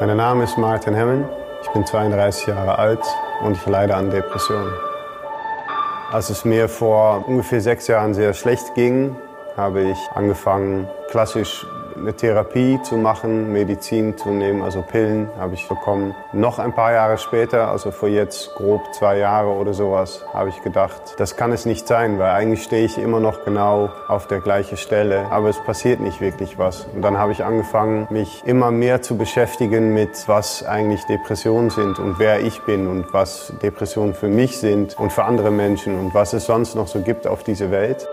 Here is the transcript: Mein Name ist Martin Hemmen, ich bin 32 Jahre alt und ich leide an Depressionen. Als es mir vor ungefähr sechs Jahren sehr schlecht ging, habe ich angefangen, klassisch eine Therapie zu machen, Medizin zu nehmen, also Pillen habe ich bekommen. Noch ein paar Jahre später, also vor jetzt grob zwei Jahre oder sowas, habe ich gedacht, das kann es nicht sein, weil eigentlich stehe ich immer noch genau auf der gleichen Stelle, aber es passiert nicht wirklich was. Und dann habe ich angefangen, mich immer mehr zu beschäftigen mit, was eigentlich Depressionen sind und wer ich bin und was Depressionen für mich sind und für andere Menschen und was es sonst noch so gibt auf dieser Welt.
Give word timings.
Mein 0.00 0.16
Name 0.16 0.44
ist 0.44 0.56
Martin 0.56 0.94
Hemmen, 0.94 1.24
ich 1.60 1.68
bin 1.70 1.84
32 1.84 2.46
Jahre 2.46 2.78
alt 2.78 3.00
und 3.42 3.56
ich 3.56 3.66
leide 3.66 3.96
an 3.96 4.10
Depressionen. 4.10 4.72
Als 6.12 6.30
es 6.30 6.44
mir 6.44 6.68
vor 6.68 7.26
ungefähr 7.26 7.60
sechs 7.60 7.88
Jahren 7.88 8.14
sehr 8.14 8.32
schlecht 8.32 8.76
ging, 8.76 9.16
habe 9.56 9.82
ich 9.82 9.98
angefangen, 10.14 10.86
klassisch 11.10 11.66
eine 12.00 12.14
Therapie 12.14 12.80
zu 12.82 12.96
machen, 12.96 13.52
Medizin 13.52 14.16
zu 14.16 14.30
nehmen, 14.30 14.62
also 14.62 14.82
Pillen 14.82 15.28
habe 15.38 15.54
ich 15.54 15.68
bekommen. 15.68 16.14
Noch 16.32 16.58
ein 16.58 16.74
paar 16.74 16.92
Jahre 16.92 17.18
später, 17.18 17.68
also 17.68 17.90
vor 17.90 18.08
jetzt 18.08 18.54
grob 18.54 18.94
zwei 18.94 19.18
Jahre 19.18 19.50
oder 19.50 19.74
sowas, 19.74 20.24
habe 20.32 20.48
ich 20.48 20.62
gedacht, 20.62 21.14
das 21.18 21.36
kann 21.36 21.52
es 21.52 21.66
nicht 21.66 21.86
sein, 21.86 22.18
weil 22.18 22.30
eigentlich 22.30 22.62
stehe 22.62 22.84
ich 22.84 22.98
immer 22.98 23.20
noch 23.20 23.44
genau 23.44 23.90
auf 24.08 24.26
der 24.26 24.40
gleichen 24.40 24.76
Stelle, 24.76 25.26
aber 25.30 25.48
es 25.48 25.58
passiert 25.58 26.00
nicht 26.00 26.20
wirklich 26.20 26.58
was. 26.58 26.86
Und 26.94 27.02
dann 27.02 27.18
habe 27.18 27.32
ich 27.32 27.44
angefangen, 27.44 28.06
mich 28.10 28.42
immer 28.46 28.70
mehr 28.70 29.02
zu 29.02 29.16
beschäftigen 29.16 29.94
mit, 29.94 30.28
was 30.28 30.64
eigentlich 30.64 31.04
Depressionen 31.04 31.70
sind 31.70 31.98
und 31.98 32.18
wer 32.18 32.40
ich 32.40 32.60
bin 32.62 32.86
und 32.86 33.12
was 33.12 33.52
Depressionen 33.62 34.14
für 34.14 34.28
mich 34.28 34.58
sind 34.58 34.98
und 34.98 35.12
für 35.12 35.24
andere 35.24 35.50
Menschen 35.50 35.98
und 35.98 36.14
was 36.14 36.32
es 36.32 36.46
sonst 36.46 36.74
noch 36.74 36.88
so 36.88 37.00
gibt 37.00 37.26
auf 37.26 37.42
dieser 37.42 37.70
Welt. 37.70 38.08